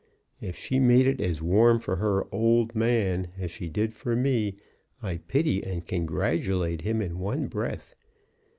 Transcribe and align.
If 0.39 0.55
she 0.57 0.79
made 0.79 1.05
it 1.05 1.21
as 1.21 1.43
warm 1.43 1.79
for 1.79 1.97
her 1.97 2.25
"old 2.33 2.73
man" 2.75 3.27
as 3.37 3.51
she 3.51 3.69
did 3.69 3.93
for 3.93 4.15
me, 4.15 4.55
I 5.03 5.17
pity 5.17 5.63
and 5.63 5.85
congratulate 5.85 6.81
him 6.81 7.03
in 7.03 7.19
one 7.19 7.45
breath. 7.45 7.93